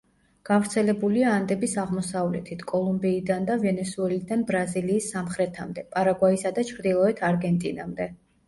[0.49, 8.11] გავრცელებულია ანდების აღმოსავლეთით, კოლუმბიიდან და ვენესუელიდან ბრაზილიის სამხრეთამდე, პარაგვაისა და ჩრდილოეთ არგენტინამდე.